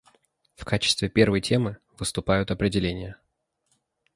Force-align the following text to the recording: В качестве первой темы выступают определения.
В 0.55 0.65
качестве 0.65 1.09
первой 1.09 1.41
темы 1.41 1.77
выступают 1.99 2.49
определения. 2.49 3.21